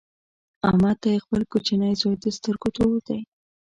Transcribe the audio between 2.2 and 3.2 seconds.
د سترګو تور دی.